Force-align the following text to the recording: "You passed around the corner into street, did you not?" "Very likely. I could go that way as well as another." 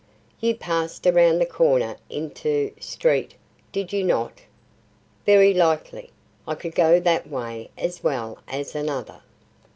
"You 0.39 0.55
passed 0.55 1.05
around 1.05 1.37
the 1.37 1.45
corner 1.45 1.95
into 2.09 2.73
street, 2.79 3.35
did 3.71 3.93
you 3.93 4.03
not?" 4.03 4.41
"Very 5.27 5.53
likely. 5.53 6.09
I 6.47 6.55
could 6.55 6.73
go 6.73 6.99
that 6.99 7.29
way 7.29 7.69
as 7.77 8.03
well 8.03 8.39
as 8.47 8.73
another." 8.73 9.21